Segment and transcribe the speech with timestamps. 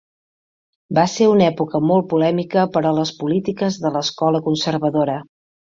[0.99, 5.25] Va ser una època molt polèmica per a les polítiques de l' escola conservadora.